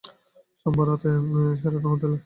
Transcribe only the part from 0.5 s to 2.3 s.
সোমবার রাত, শেরাটন হোটেলে।